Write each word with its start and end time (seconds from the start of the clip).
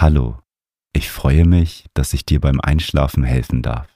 Hallo, 0.00 0.38
ich 0.92 1.10
freue 1.10 1.44
mich, 1.44 1.86
dass 1.92 2.14
ich 2.14 2.24
dir 2.24 2.40
beim 2.40 2.60
Einschlafen 2.60 3.24
helfen 3.24 3.62
darf. 3.62 3.88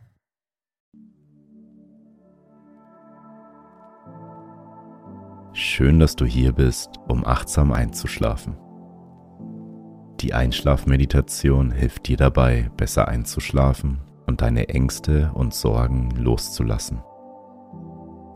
Schön, 5.53 5.99
dass 5.99 6.15
du 6.15 6.25
hier 6.25 6.53
bist, 6.53 6.91
um 7.09 7.25
achtsam 7.25 7.73
einzuschlafen. 7.73 8.55
Die 10.21 10.33
Einschlafmeditation 10.33 11.71
hilft 11.71 12.07
dir 12.07 12.15
dabei, 12.15 12.71
besser 12.77 13.09
einzuschlafen 13.09 13.99
und 14.27 14.41
deine 14.41 14.69
Ängste 14.69 15.31
und 15.33 15.53
Sorgen 15.53 16.11
loszulassen. 16.11 17.01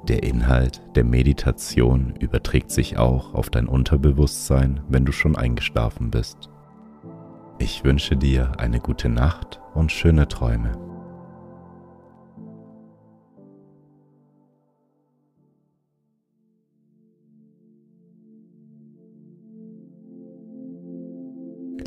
Der 0.09 0.23
Inhalt 0.23 0.81
der 0.95 1.06
Meditation 1.06 2.16
überträgt 2.20 2.70
sich 2.70 2.98
auch 2.98 3.34
auf 3.34 3.50
dein 3.50 3.68
Unterbewusstsein, 3.68 4.81
wenn 4.90 5.06
du 5.06 5.14
schon 5.14 5.38
eingeschlafen 5.38 6.12
bist. 6.12 6.50
Ich 7.59 7.86
wünsche 7.86 8.18
dir 8.18 8.52
eine 8.58 8.81
gute 8.81 9.08
Nacht 9.08 9.62
und 9.73 9.92
schöne 9.92 10.28
Träume. 10.28 10.73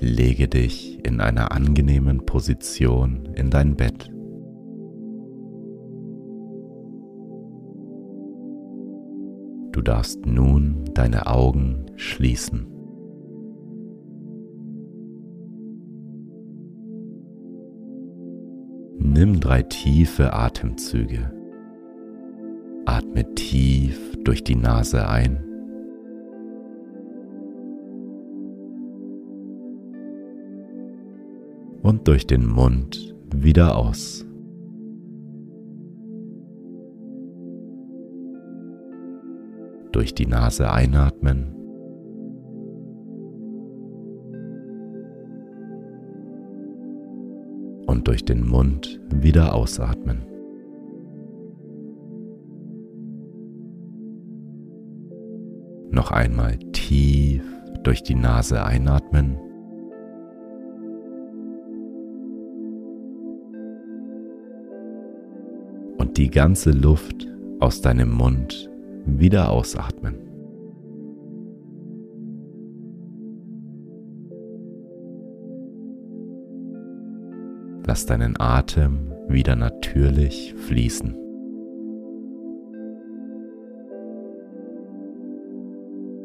Lege 0.00 0.46
dich 0.46 1.04
in 1.04 1.20
einer 1.20 1.50
angenehmen 1.50 2.24
Position 2.24 3.28
in 3.34 3.50
dein 3.50 3.74
Bett. 3.74 4.10
Du 9.72 9.82
darfst 9.82 10.24
nun 10.24 10.84
deine 10.94 11.26
Augen 11.26 11.86
schließen. 11.96 12.66
Nimm 18.98 19.40
drei 19.40 19.62
tiefe 19.62 20.32
Atemzüge. 20.32 21.32
Atme 22.86 23.34
tief 23.34 24.16
durch 24.22 24.44
die 24.44 24.56
Nase 24.56 25.08
ein. 25.08 25.47
Und 31.88 32.06
durch 32.06 32.26
den 32.26 32.44
Mund 32.44 33.16
wieder 33.34 33.78
aus. 33.78 34.26
Durch 39.92 40.14
die 40.14 40.26
Nase 40.26 40.70
einatmen. 40.70 41.54
Und 47.86 48.06
durch 48.06 48.22
den 48.22 48.46
Mund 48.46 49.00
wieder 49.08 49.54
ausatmen. 49.54 50.26
Noch 55.90 56.10
einmal 56.10 56.58
tief 56.72 57.42
durch 57.82 58.02
die 58.02 58.14
Nase 58.14 58.62
einatmen. 58.62 59.38
Die 66.18 66.30
ganze 66.30 66.72
Luft 66.72 67.28
aus 67.60 67.80
deinem 67.80 68.10
Mund 68.10 68.68
wieder 69.06 69.50
ausatmen. 69.52 70.16
Lass 77.86 78.04
deinen 78.04 78.34
Atem 78.40 79.12
wieder 79.28 79.54
natürlich 79.54 80.54
fließen. 80.66 81.14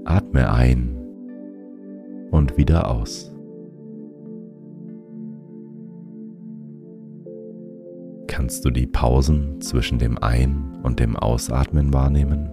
Atme 0.05 0.51
ein 0.51 0.97
und 2.31 2.57
wieder 2.57 2.89
aus. 2.89 3.32
Kannst 8.43 8.65
du 8.65 8.71
die 8.71 8.87
Pausen 8.87 9.61
zwischen 9.61 9.99
dem 9.99 10.17
Ein- 10.17 10.77
und 10.83 10.99
dem 10.99 11.15
Ausatmen 11.15 11.93
wahrnehmen? 11.93 12.49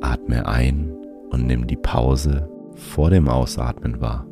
Atme 0.00 0.46
ein 0.46 0.96
und 1.28 1.46
nimm 1.46 1.66
die 1.66 1.76
Pause 1.76 2.48
vor 2.74 3.10
dem 3.10 3.28
Ausatmen 3.28 4.00
wahr. 4.00 4.26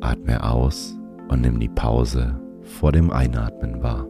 Atme 0.00 0.42
aus 0.42 0.98
und 1.28 1.42
nimm 1.42 1.60
die 1.60 1.68
Pause 1.68 2.40
vor 2.62 2.90
dem 2.90 3.10
Einatmen 3.10 3.82
wahr. 3.82 4.08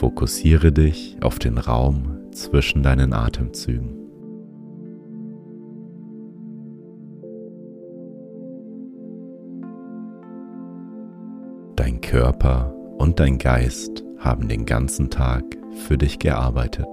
Fokussiere 0.00 0.72
dich 0.72 1.18
auf 1.20 1.38
den 1.38 1.58
Raum 1.58 2.32
zwischen 2.32 2.82
deinen 2.82 3.12
Atemzügen. 3.12 3.98
Dein 11.76 12.00
Körper 12.00 12.74
und 12.96 13.20
dein 13.20 13.36
Geist 13.36 14.02
haben 14.16 14.48
den 14.48 14.64
ganzen 14.64 15.10
Tag 15.10 15.44
für 15.86 15.98
dich 15.98 16.18
gearbeitet. 16.18 16.88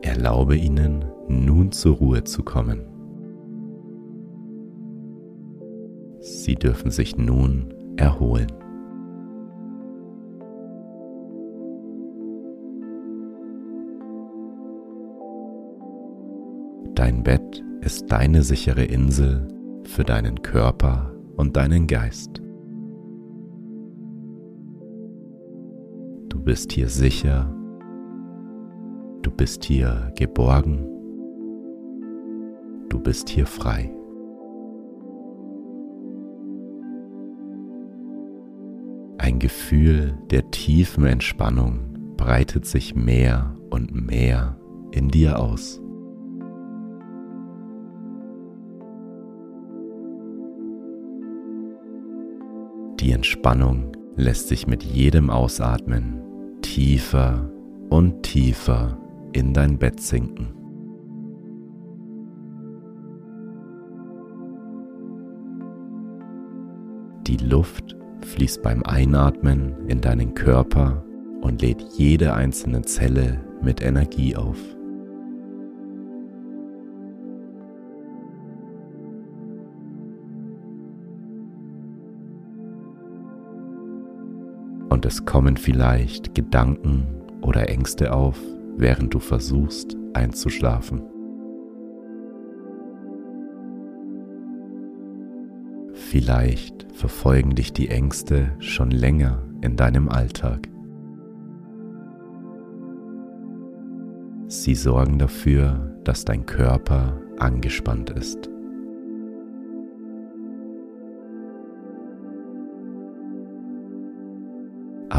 Erlaube 0.00 0.54
ihnen 0.54 1.04
nun 1.26 1.72
zur 1.72 1.96
Ruhe 1.96 2.22
zu 2.22 2.44
kommen. 2.44 2.86
Sie 6.20 6.54
dürfen 6.54 6.92
sich 6.92 7.16
nun 7.18 7.74
erholen. 7.96 8.67
Ist 17.88 18.12
deine 18.12 18.42
sichere 18.42 18.84
Insel 18.84 19.48
für 19.84 20.04
deinen 20.04 20.42
Körper 20.42 21.10
und 21.38 21.56
deinen 21.56 21.86
Geist. 21.86 22.42
Du 26.28 26.38
bist 26.38 26.70
hier 26.72 26.90
sicher, 26.90 27.50
du 29.22 29.30
bist 29.30 29.64
hier 29.64 30.12
geborgen, 30.18 30.86
du 32.90 33.00
bist 33.00 33.30
hier 33.30 33.46
frei. 33.46 33.90
Ein 39.16 39.38
Gefühl 39.38 40.18
der 40.30 40.50
tiefen 40.50 41.06
Entspannung 41.06 42.12
breitet 42.18 42.66
sich 42.66 42.94
mehr 42.94 43.56
und 43.70 43.94
mehr 43.94 44.60
in 44.90 45.08
dir 45.08 45.38
aus. 45.38 45.80
Entspannung 53.28 53.92
lässt 54.16 54.48
sich 54.48 54.66
mit 54.66 54.82
jedem 54.82 55.28
Ausatmen 55.28 56.22
tiefer 56.62 57.50
und 57.90 58.22
tiefer 58.22 58.96
in 59.34 59.52
dein 59.52 59.78
Bett 59.78 60.00
sinken. 60.00 60.54
Die 67.26 67.36
Luft 67.36 67.98
fließt 68.22 68.62
beim 68.62 68.82
Einatmen 68.84 69.76
in 69.88 70.00
deinen 70.00 70.32
Körper 70.32 71.04
und 71.42 71.60
lädt 71.60 71.82
jede 71.98 72.32
einzelne 72.32 72.80
Zelle 72.80 73.44
mit 73.60 73.82
Energie 73.82 74.36
auf. 74.36 74.56
Und 84.98 85.06
es 85.06 85.24
kommen 85.24 85.56
vielleicht 85.56 86.34
Gedanken 86.34 87.06
oder 87.40 87.68
Ängste 87.68 88.12
auf, 88.12 88.36
während 88.76 89.14
du 89.14 89.20
versuchst 89.20 89.96
einzuschlafen. 90.12 91.02
Vielleicht 95.92 96.88
verfolgen 96.92 97.54
dich 97.54 97.72
die 97.72 97.90
Ängste 97.90 98.56
schon 98.58 98.90
länger 98.90 99.44
in 99.60 99.76
deinem 99.76 100.08
Alltag. 100.08 100.68
Sie 104.48 104.74
sorgen 104.74 105.20
dafür, 105.20 105.96
dass 106.02 106.24
dein 106.24 106.44
Körper 106.44 107.20
angespannt 107.38 108.10
ist. 108.10 108.50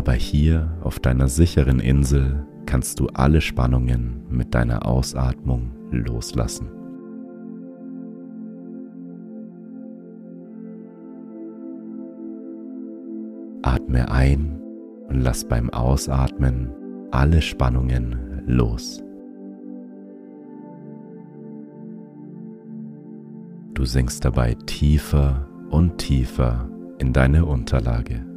Aber 0.09 0.17
hier 0.17 0.75
auf 0.81 0.97
deiner 0.97 1.27
sicheren 1.27 1.79
Insel 1.79 2.43
kannst 2.65 2.99
du 2.99 3.09
alle 3.13 3.41
Spannungen 3.41 4.23
mit 4.27 4.55
deiner 4.55 4.87
Ausatmung 4.87 5.69
loslassen. 5.91 6.67
Atme 13.61 14.09
ein 14.09 14.59
und 15.09 15.21
lass 15.21 15.45
beim 15.45 15.69
Ausatmen 15.69 16.71
alle 17.11 17.43
Spannungen 17.43 18.41
los. 18.47 19.03
Du 23.75 23.85
sinkst 23.85 24.25
dabei 24.25 24.55
tiefer 24.65 25.47
und 25.69 25.99
tiefer 25.99 26.67
in 26.97 27.13
deine 27.13 27.45
Unterlage. 27.45 28.28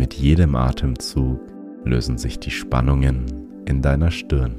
Mit 0.00 0.14
jedem 0.14 0.54
Atemzug 0.54 1.38
lösen 1.84 2.16
sich 2.16 2.40
die 2.40 2.50
Spannungen 2.50 3.26
in 3.66 3.82
deiner 3.82 4.10
Stirn. 4.10 4.54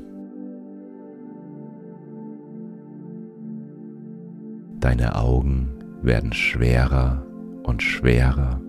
Deine 4.80 5.16
Augen 5.16 5.80
werden 6.04 6.32
schwerer 6.32 7.26
und 7.64 7.82
schwerer. 7.82 8.62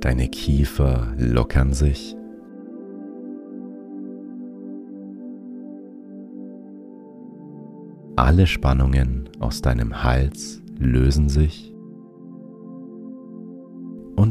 Deine 0.00 0.26
Kiefer 0.26 1.14
lockern 1.18 1.72
sich. 1.72 2.16
Alle 8.16 8.48
Spannungen 8.48 9.28
aus 9.38 9.62
deinem 9.62 10.02
Hals 10.02 10.60
lösen 10.80 11.28
sich 11.28 11.77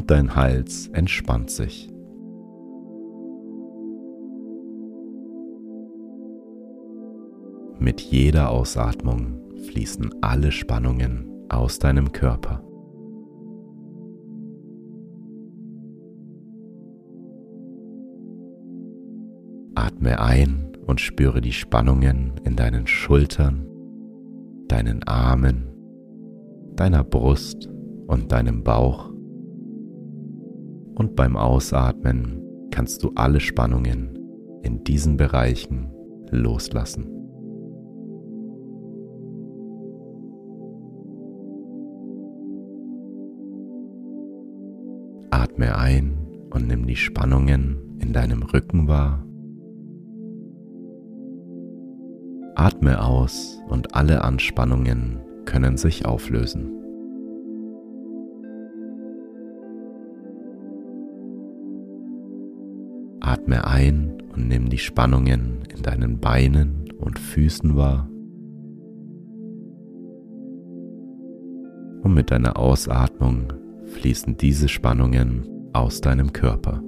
dein 0.08 0.34
Hals 0.34 0.88
entspannt 0.88 1.50
sich. 1.50 1.90
Mit 7.78 8.00
jeder 8.00 8.50
Ausatmung 8.50 9.40
fließen 9.66 10.22
alle 10.22 10.50
Spannungen 10.50 11.30
aus 11.48 11.78
deinem 11.78 12.12
Körper. 12.12 12.64
Atme 19.74 20.20
ein 20.20 20.72
und 20.86 21.00
spüre 21.00 21.40
die 21.40 21.52
Spannungen 21.52 22.32
in 22.44 22.56
deinen 22.56 22.86
Schultern, 22.86 23.68
deinen 24.66 25.04
Armen, 25.04 25.68
deiner 26.74 27.04
Brust 27.04 27.68
und 28.06 28.32
deinem 28.32 28.64
Bauch 28.64 29.12
und 30.98 31.14
beim 31.14 31.36
Ausatmen 31.36 32.42
kannst 32.72 33.04
du 33.04 33.12
alle 33.14 33.38
Spannungen 33.38 34.18
in 34.62 34.82
diesen 34.82 35.16
Bereichen 35.16 35.90
loslassen. 36.30 37.06
Atme 45.30 45.76
ein 45.76 46.26
und 46.50 46.66
nimm 46.66 46.86
die 46.86 46.96
Spannungen 46.96 47.96
in 48.00 48.12
deinem 48.12 48.42
Rücken 48.42 48.88
wahr. 48.88 49.24
Atme 52.56 53.04
aus 53.04 53.60
und 53.68 53.94
alle 53.94 54.24
Anspannungen 54.24 55.20
können 55.44 55.76
sich 55.76 56.06
auflösen. 56.06 56.77
Atme 63.28 63.66
ein 63.66 64.22
und 64.34 64.48
nimm 64.48 64.70
die 64.70 64.78
Spannungen 64.78 65.58
in 65.68 65.82
deinen 65.82 66.18
Beinen 66.18 66.90
und 66.98 67.18
Füßen 67.18 67.76
wahr. 67.76 68.08
Und 72.02 72.14
mit 72.14 72.30
deiner 72.30 72.56
Ausatmung 72.56 73.52
fließen 73.84 74.38
diese 74.38 74.68
Spannungen 74.68 75.46
aus 75.74 76.00
deinem 76.00 76.32
Körper. 76.32 76.82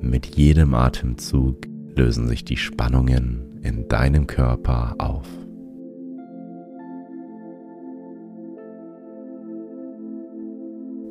Mit 0.00 0.36
jedem 0.36 0.74
Atemzug 0.74 1.66
lösen 1.94 2.28
sich 2.28 2.46
die 2.46 2.56
Spannungen 2.56 3.60
in 3.62 3.88
deinem 3.88 4.26
Körper 4.26 4.94
auf. 4.96 5.43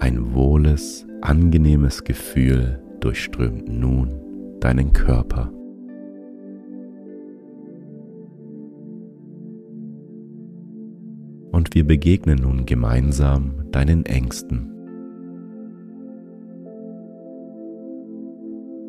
Ein 0.03 0.33
wohles, 0.33 1.07
angenehmes 1.21 2.03
Gefühl 2.03 2.83
durchströmt 2.99 3.69
nun 3.69 4.09
deinen 4.59 4.91
Körper. 4.91 5.49
Und 11.53 11.73
wir 11.73 11.87
begegnen 11.87 12.39
nun 12.39 12.65
gemeinsam 12.65 13.71
deinen 13.71 14.05
Ängsten. 14.05 14.73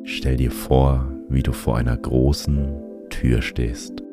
Stell 0.02 0.36
dir 0.36 0.50
vor, 0.50 1.08
wie 1.28 1.44
du 1.44 1.52
vor 1.52 1.76
einer 1.76 1.96
großen 1.96 2.82
Tür 3.10 3.40
stehst. 3.40 4.03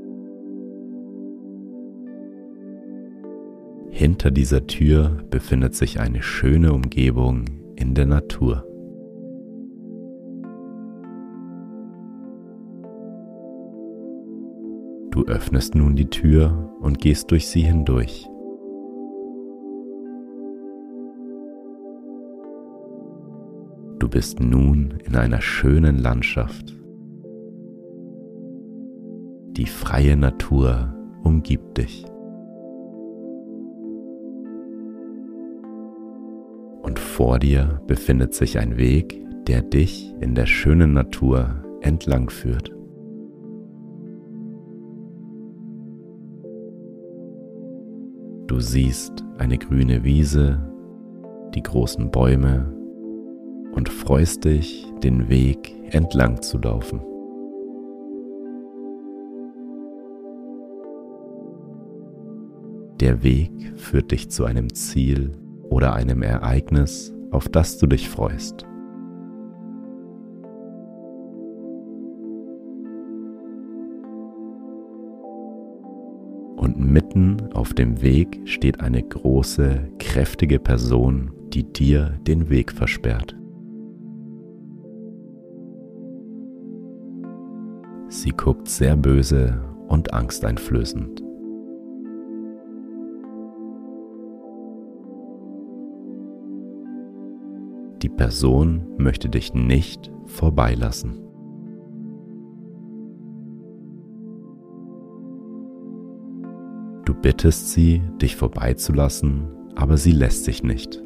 Hinter 4.01 4.31
dieser 4.31 4.65
Tür 4.65 5.23
befindet 5.29 5.75
sich 5.75 5.99
eine 5.99 6.23
schöne 6.23 6.73
Umgebung 6.73 7.45
in 7.75 7.93
der 7.93 8.07
Natur. 8.07 8.65
Du 15.11 15.23
öffnest 15.27 15.75
nun 15.75 15.95
die 15.95 16.09
Tür 16.09 16.73
und 16.81 16.97
gehst 16.97 17.29
durch 17.29 17.47
sie 17.47 17.61
hindurch. 17.61 18.27
Du 23.99 24.09
bist 24.09 24.39
nun 24.39 24.95
in 25.05 25.15
einer 25.15 25.41
schönen 25.41 25.99
Landschaft. 25.99 26.75
Die 29.51 29.67
freie 29.67 30.17
Natur 30.17 30.91
umgibt 31.21 31.77
dich. 31.77 32.10
Vor 37.21 37.37
dir 37.37 37.79
befindet 37.85 38.33
sich 38.33 38.57
ein 38.57 38.77
Weg, 38.77 39.23
der 39.45 39.61
dich 39.61 40.11
in 40.21 40.33
der 40.33 40.47
schönen 40.47 40.93
Natur 40.93 41.63
entlang 41.81 42.31
führt. 42.31 42.69
Du 48.47 48.59
siehst 48.59 49.23
eine 49.37 49.59
grüne 49.59 50.03
Wiese, 50.03 50.67
die 51.53 51.61
großen 51.61 52.09
Bäume 52.09 52.73
und 53.73 53.87
freust 53.87 54.45
dich, 54.45 54.91
den 55.03 55.29
Weg 55.29 55.75
entlang 55.91 56.41
zu 56.41 56.57
laufen. 56.57 57.01
Der 62.99 63.21
Weg 63.21 63.51
führt 63.75 64.09
dich 64.09 64.31
zu 64.31 64.43
einem 64.45 64.73
Ziel 64.73 65.33
oder 65.71 65.93
einem 65.93 66.21
Ereignis, 66.21 67.13
auf 67.31 67.47
das 67.47 67.77
du 67.77 67.87
dich 67.87 68.09
freust. 68.09 68.65
Und 76.57 76.77
mitten 76.77 77.37
auf 77.53 77.73
dem 77.73 78.01
Weg 78.01 78.41
steht 78.43 78.81
eine 78.81 79.01
große, 79.01 79.89
kräftige 79.97 80.59
Person, 80.59 81.31
die 81.53 81.63
dir 81.63 82.19
den 82.27 82.49
Weg 82.49 82.71
versperrt. 82.71 83.35
Sie 88.09 88.31
guckt 88.31 88.67
sehr 88.67 88.97
böse 88.97 89.61
und 89.87 90.13
angsteinflößend. 90.13 91.30
Person 98.21 98.83
möchte 98.99 99.29
dich 99.29 99.55
nicht 99.55 100.11
vorbeilassen. 100.27 101.17
Du 107.03 107.15
bittest 107.15 107.71
sie, 107.71 108.03
dich 108.21 108.35
vorbeizulassen, 108.35 109.47
aber 109.75 109.97
sie 109.97 110.11
lässt 110.11 110.43
sich 110.45 110.61
nicht. 110.61 111.01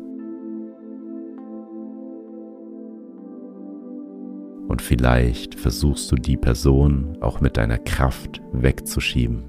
Und 4.67 4.81
vielleicht 4.81 5.55
versuchst 5.55 6.12
du 6.12 6.17
die 6.17 6.36
Person 6.36 7.17
auch 7.22 7.39
mit 7.39 7.55
deiner 7.55 7.77
Kraft 7.77 8.41
wegzuschieben. 8.51 9.45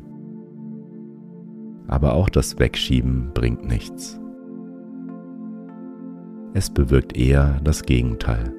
Aber 1.88 2.14
auch 2.14 2.28
das 2.28 2.61
Wegschieben 2.61 3.32
bringt 3.35 3.66
nichts. 3.66 4.20
Es 6.57 6.71
bewirkt 6.71 7.19
eher 7.19 7.61
das 7.63 7.83
Gegenteil. 7.83 8.51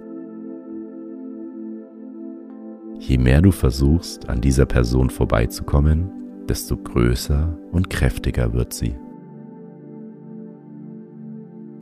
Je 2.99 3.17
mehr 3.17 3.41
du 3.41 3.49
versuchst, 3.49 4.29
an 4.29 4.39
dieser 4.39 4.67
Person 4.67 5.09
vorbeizukommen, 5.09 6.11
desto 6.47 6.77
größer 6.77 7.57
und 7.71 7.89
kräftiger 7.89 8.53
wird 8.53 8.71
sie. 8.71 8.95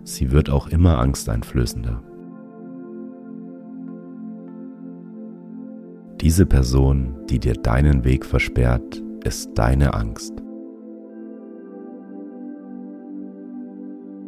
Sie 0.06 0.32
wird 0.32 0.50
auch 0.50 0.68
immer 0.68 1.00
angsteinflößender. 1.00 2.02
Diese 6.22 6.46
Person, 6.46 7.26
die 7.30 7.40
dir 7.40 7.56
deinen 7.56 8.06
Weg 8.06 8.26
versperrt, 8.26 9.04
ist 9.26 9.50
deine 9.56 9.94
Angst. 9.94 10.45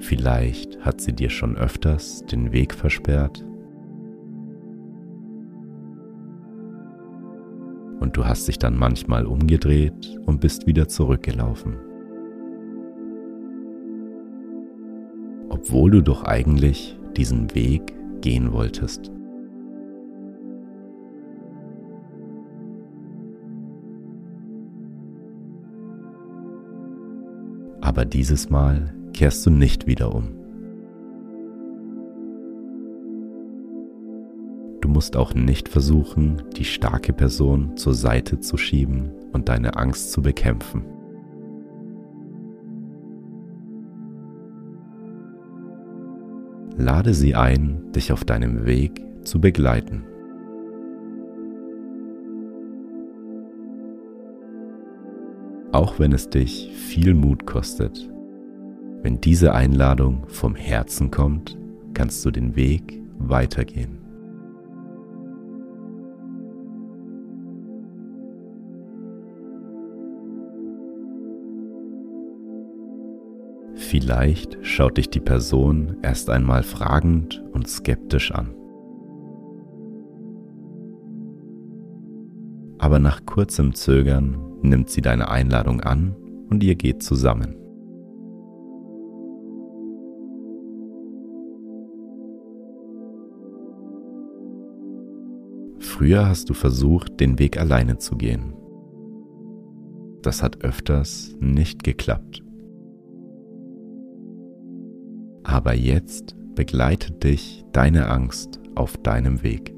Vielleicht 0.07 0.79
hat 0.85 1.01
sie 1.01 1.11
dir 1.11 1.29
schon 1.29 1.57
öfters 1.57 2.23
den 2.31 2.53
Weg 2.53 2.73
versperrt 2.73 3.43
und 7.99 8.15
du 8.15 8.23
hast 8.23 8.47
dich 8.47 8.57
dann 8.57 8.77
manchmal 8.77 9.25
umgedreht 9.25 10.17
und 10.25 10.39
bist 10.39 10.65
wieder 10.65 10.87
zurückgelaufen. 10.87 11.75
Obwohl 15.49 15.91
du 15.91 16.01
doch 16.01 16.23
eigentlich 16.23 16.97
diesen 17.17 17.53
Weg 17.53 17.93
gehen 18.21 18.53
wolltest. 18.53 19.11
aber 27.81 28.03
dieses 28.03 28.49
Mal 28.49 28.93
kehrst 29.17 29.43
du 29.47 29.49
nicht 29.49 29.87
wieder 29.87 30.13
um. 30.13 30.27
Du 34.79 34.89
musst 34.89 35.17
auch 35.17 35.33
nicht 35.33 35.69
versuchen, 35.69 36.43
die 36.55 36.65
starke 36.65 37.13
Person 37.13 37.75
zur 37.77 37.95
Seite 37.95 38.39
zu 38.39 38.57
schieben 38.57 39.09
und 39.33 39.49
deine 39.49 39.75
Angst 39.75 40.11
zu 40.11 40.21
bekämpfen. 40.21 40.85
Lade 46.77 47.15
sie 47.15 47.33
ein, 47.33 47.91
dich 47.93 48.11
auf 48.11 48.23
deinem 48.23 48.67
Weg 48.67 49.03
zu 49.23 49.41
begleiten. 49.41 50.03
auch 55.73 55.99
wenn 55.99 56.11
es 56.11 56.29
dich 56.29 56.71
viel 56.73 57.13
Mut 57.13 57.45
kostet. 57.45 58.09
Wenn 59.03 59.21
diese 59.21 59.53
Einladung 59.53 60.27
vom 60.27 60.55
Herzen 60.55 61.11
kommt, 61.11 61.57
kannst 61.93 62.25
du 62.25 62.31
den 62.31 62.55
Weg 62.55 63.01
weitergehen. 63.19 63.97
Vielleicht 73.75 74.57
schaut 74.63 74.97
dich 74.97 75.09
die 75.09 75.19
Person 75.19 75.97
erst 76.01 76.29
einmal 76.29 76.63
fragend 76.63 77.43
und 77.53 77.69
skeptisch 77.69 78.31
an. 78.31 78.53
Aber 82.79 82.99
nach 82.99 83.25
kurzem 83.25 83.73
Zögern 83.73 84.37
nimmt 84.61 84.89
sie 84.89 85.01
deine 85.01 85.29
Einladung 85.29 85.81
an 85.81 86.15
und 86.49 86.63
ihr 86.63 86.75
geht 86.75 87.01
zusammen. 87.01 87.55
Früher 95.97 96.27
hast 96.27 96.47
du 96.51 96.53
versucht, 96.53 97.19
den 97.19 97.39
Weg 97.39 97.59
alleine 97.59 97.97
zu 97.97 98.17
gehen. 98.17 98.53
Das 100.21 100.43
hat 100.43 100.63
öfters 100.63 101.35
nicht 101.39 101.83
geklappt. 101.83 102.43
Aber 105.43 105.73
jetzt 105.73 106.35
begleitet 106.53 107.23
dich 107.23 107.65
deine 107.71 108.09
Angst 108.09 108.59
auf 108.75 108.95
deinem 108.97 109.41
Weg. 109.41 109.73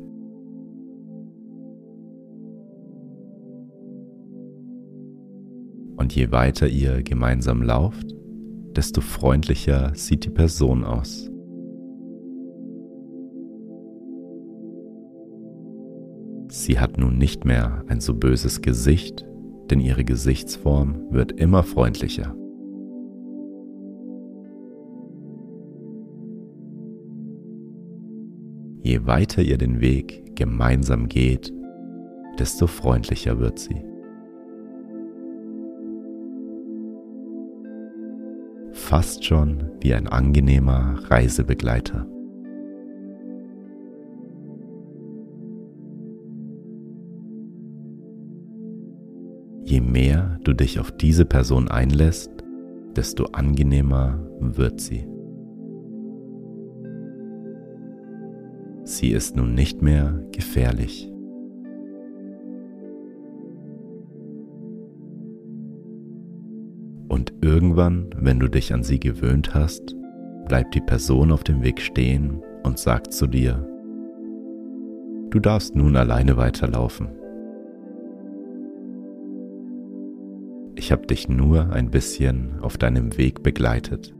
Und 5.96 6.14
je 6.14 6.34
weiter 6.34 6.68
ihr 6.68 7.02
gemeinsam 7.02 7.62
lauft, 7.64 8.14
desto 8.76 9.00
freundlicher 9.00 9.96
sieht 9.96 10.26
die 10.26 10.30
Person 10.30 10.84
aus. 10.84 11.32
Sie 16.50 16.80
hat 16.80 16.98
nun 16.98 17.18
nicht 17.18 17.46
mehr 17.46 17.84
ein 17.88 18.02
so 18.02 18.14
böses 18.14 18.62
Gesicht, 18.62 19.26
denn 19.70 19.80
ihre 19.80 20.04
Gesichtsform 20.04 21.12
wird 21.12 21.32
immer 21.32 21.64
freundlicher. 21.64 22.36
Je 28.82 29.06
weiter 29.06 29.42
ihr 29.42 29.58
den 29.58 29.80
Weg 29.80 30.36
gemeinsam 30.36 31.08
geht, 31.08 31.54
desto 32.40 32.68
freundlicher 32.68 33.40
wird 33.40 33.60
sie. 33.60 33.90
fast 38.90 39.24
schon 39.24 39.70
wie 39.82 39.94
ein 39.94 40.08
angenehmer 40.08 40.96
Reisebegleiter. 41.12 42.08
Mehr 50.00 50.40
du 50.46 50.54
dich 50.54 50.80
auf 50.80 50.94
diese 50.94 51.26
Person 51.26 51.68
einlässt, 51.68 52.32
desto 52.96 53.26
angenehmer 53.34 54.18
wird 54.40 54.80
sie. 54.80 55.06
Sie 58.86 59.12
ist 59.12 59.36
nun 59.36 59.54
nicht 59.54 59.82
mehr 59.82 60.24
gefährlich. 60.32 61.12
Und 67.10 67.34
irgendwann, 67.42 68.10
wenn 68.16 68.40
du 68.40 68.48
dich 68.48 68.74
an 68.74 68.84
sie 68.84 69.02
gewöhnt 69.02 69.54
hast, 69.54 69.96
bleibt 70.48 70.76
die 70.76 70.82
Person 70.82 71.34
auf 71.34 71.44
dem 71.44 71.62
Weg 71.62 71.82
stehen 71.82 72.42
und 72.64 72.80
sagt 72.80 73.12
zu 73.12 73.28
dir, 73.28 73.68
du 75.30 75.40
darfst 75.40 75.76
nun 75.76 75.98
alleine 75.98 76.38
weiterlaufen. 76.38 77.19
Ich 80.90 80.92
habe 80.92 81.06
dich 81.06 81.30
nur 81.30 81.72
ein 81.72 81.92
bisschen 81.92 82.62
auf 82.62 82.80
deinem 82.80 83.16
Weg 83.16 83.44
begleitet. 83.44 84.12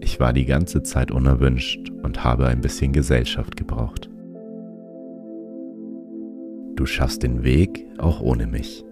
Ich 0.00 0.18
war 0.18 0.32
die 0.32 0.46
ganze 0.46 0.82
Zeit 0.82 1.12
unerwünscht 1.12 1.88
und 2.02 2.24
habe 2.24 2.48
ein 2.48 2.60
bisschen 2.60 2.92
Gesellschaft 2.92 3.56
gebraucht. 3.56 4.10
Du 6.74 6.86
schaffst 6.86 7.22
den 7.22 7.44
Weg 7.44 7.86
auch 7.98 8.20
ohne 8.20 8.48
mich. 8.48 8.84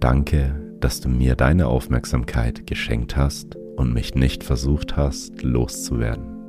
Danke, 0.00 0.74
dass 0.80 1.00
du 1.00 1.08
mir 1.08 1.36
deine 1.36 1.68
Aufmerksamkeit 1.68 2.66
geschenkt 2.66 3.16
hast 3.16 3.54
und 3.76 3.94
mich 3.94 4.16
nicht 4.16 4.42
versucht 4.42 4.96
hast, 4.96 5.44
loszuwerden. 5.44 6.41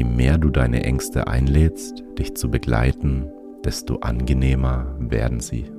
Je 0.00 0.04
mehr 0.04 0.38
du 0.38 0.48
deine 0.48 0.82
Ängste 0.82 1.26
einlädst, 1.26 2.02
dich 2.18 2.34
zu 2.34 2.50
begleiten, 2.50 3.30
desto 3.66 3.96
angenehmer 3.96 4.96
werden 4.98 5.40
sie. 5.40 5.70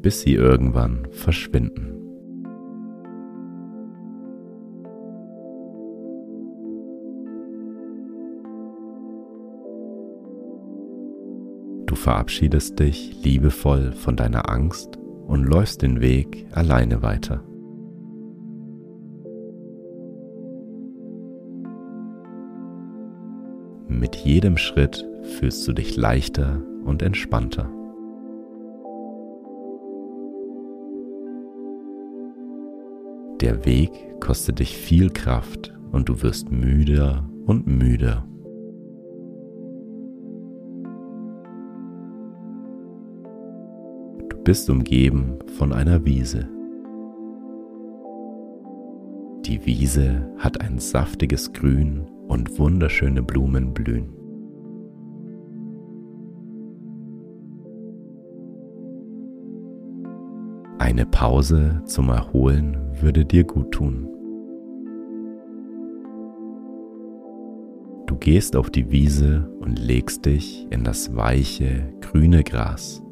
Bis 0.00 0.20
sie 0.20 0.34
irgendwann 0.34 1.08
verschwinden. 1.10 1.88
Du 11.86 11.96
verabschiedest 11.96 12.78
dich 12.78 13.24
liebevoll 13.24 13.90
von 13.90 14.14
deiner 14.14 14.48
Angst 14.48 15.00
und 15.26 15.42
läufst 15.46 15.82
den 15.82 16.00
Weg 16.00 16.46
alleine 16.52 17.02
weiter. 17.02 17.42
Mit 23.88 24.16
jedem 24.16 24.56
Schritt 24.56 25.06
fühlst 25.22 25.66
du 25.66 25.72
dich 25.72 25.96
leichter 25.96 26.62
und 26.84 27.02
entspannter. 27.02 27.70
Der 33.40 33.64
Weg 33.64 33.90
kostet 34.20 34.60
dich 34.60 34.76
viel 34.76 35.10
Kraft 35.10 35.74
und 35.90 36.08
du 36.08 36.22
wirst 36.22 36.52
müder 36.52 37.28
und 37.44 37.66
müder. 37.66 38.24
Du 44.28 44.36
bist 44.44 44.70
umgeben 44.70 45.38
von 45.58 45.72
einer 45.72 46.04
Wiese. 46.04 46.48
Die 49.44 49.66
Wiese 49.66 50.32
hat 50.38 50.60
ein 50.60 50.78
saftiges 50.78 51.52
Grün 51.52 52.06
und 52.32 52.58
wunderschöne 52.58 53.22
Blumen 53.22 53.74
blühen. 53.74 54.08
Eine 60.78 61.04
Pause 61.04 61.82
zum 61.84 62.08
Erholen 62.08 62.78
würde 63.02 63.26
dir 63.26 63.44
gut 63.44 63.72
tun. 63.72 64.08
Du 68.06 68.16
gehst 68.16 68.56
auf 68.56 68.70
die 68.70 68.90
Wiese 68.90 69.50
und 69.60 69.78
legst 69.78 70.24
dich 70.24 70.66
in 70.70 70.84
das 70.84 71.14
weiche, 71.14 71.92
grüne 72.00 72.42
Gras. 72.44 73.02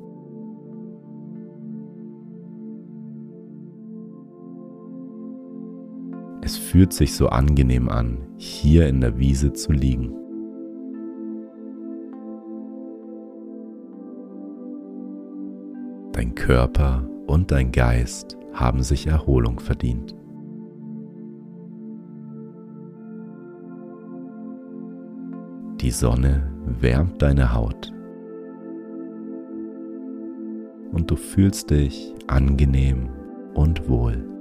Fühlt 6.61 6.93
sich 6.93 7.15
so 7.15 7.29
angenehm 7.29 7.89
an, 7.89 8.19
hier 8.37 8.87
in 8.87 9.01
der 9.01 9.19
Wiese 9.19 9.53
zu 9.53 9.73
liegen. 9.73 10.15
Dein 16.13 16.35
Körper 16.35 17.09
und 17.27 17.51
dein 17.51 17.73
Geist 17.73 18.37
haben 18.53 18.83
sich 18.83 19.07
Erholung 19.07 19.59
verdient. 19.59 20.15
Die 25.81 25.91
Sonne 25.91 26.53
wärmt 26.81 27.23
deine 27.23 27.55
Haut 27.55 27.91
und 30.93 31.11
du 31.11 31.17
fühlst 31.17 31.71
dich 31.71 32.15
angenehm 32.27 33.09
und 33.55 33.89
wohl. 33.89 34.40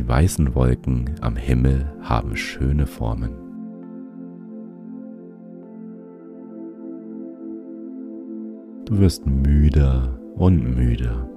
Die 0.00 0.08
weißen 0.08 0.54
Wolken 0.54 1.10
am 1.20 1.36
Himmel 1.36 1.92
haben 2.00 2.34
schöne 2.34 2.86
Formen. 2.86 3.32
Du 8.86 8.98
wirst 8.98 9.26
müder 9.26 10.18
und 10.36 10.74
müder. 10.74 11.28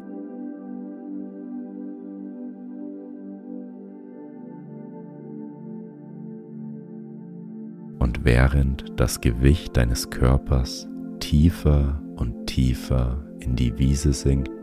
Und 8.00 8.24
während 8.24 8.98
das 8.98 9.20
Gewicht 9.20 9.76
deines 9.76 10.10
Körpers 10.10 10.88
tiefer 11.20 12.02
und 12.16 12.48
tiefer 12.48 13.26
in 13.42 13.58
die 13.58 13.78
Wiese 13.78 14.14
sinkt, 14.14 14.63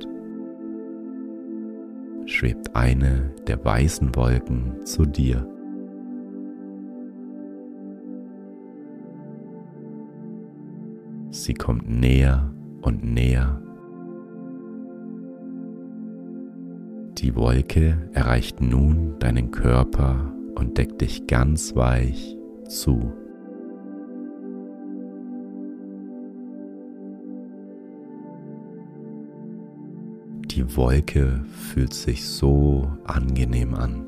schwebt 2.41 2.75
eine 2.75 3.35
der 3.47 3.63
weißen 3.63 4.17
Wolken 4.17 4.87
zu 4.87 5.05
dir. 5.05 5.47
Sie 11.29 11.53
kommt 11.53 11.87
näher 11.91 12.51
und 12.81 13.05
näher. 13.05 13.61
Die 17.19 17.37
Wolke 17.37 18.09
erreicht 18.15 18.63
nun 18.63 19.19
deinen 19.19 19.51
Körper 19.51 20.33
und 20.55 20.79
deckt 20.79 21.03
dich 21.03 21.27
ganz 21.27 21.77
weich 21.77 22.39
zu. 22.67 23.13
Die 30.61 30.77
Wolke 30.77 31.43
fühlt 31.57 31.95
sich 31.95 32.23
so 32.29 32.87
angenehm 33.05 33.75
an. 33.75 34.05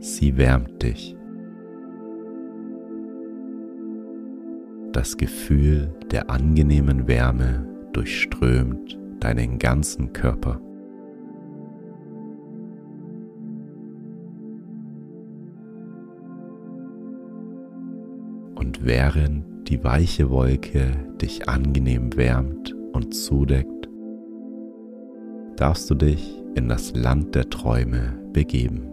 Sie 0.00 0.36
wärmt 0.36 0.82
dich. 0.82 1.14
Das 4.90 5.16
Gefühl 5.16 5.94
der 6.10 6.30
angenehmen 6.30 7.06
Wärme 7.06 7.64
durchströmt 7.92 8.98
deinen 9.20 9.60
ganzen 9.60 10.12
Körper. 10.12 10.60
Und 18.56 18.84
während 18.84 19.68
die 19.68 19.84
weiche 19.84 20.28
Wolke 20.28 20.90
dich 21.22 21.48
angenehm 21.48 22.16
wärmt 22.16 22.74
und 22.92 23.14
zudeckt, 23.14 23.79
darfst 25.60 25.90
du 25.90 25.94
dich 25.94 26.42
in 26.54 26.70
das 26.70 26.94
Land 26.94 27.34
der 27.34 27.50
Träume 27.50 28.18
begeben. 28.32 28.86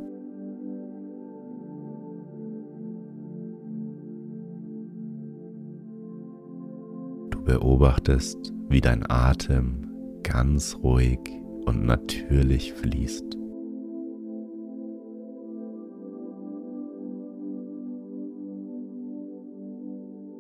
Du 7.30 7.42
beobachtest, 7.42 8.54
wie 8.68 8.82
dein 8.82 9.10
Atem 9.10 9.90
ganz 10.24 10.78
ruhig 10.84 11.20
und 11.66 11.86
natürlich 11.86 12.74
fließt. 12.74 13.36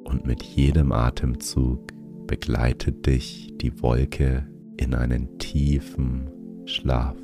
Und 0.03 0.25
mit 0.25 0.43
jedem 0.43 0.91
Atemzug 0.91 1.87
begleitet 2.27 3.05
dich 3.05 3.53
die 3.61 3.81
Wolke 3.81 4.45
in 4.77 4.93
einen 4.93 5.37
tiefen 5.39 6.29
Schlaf. 6.65 7.15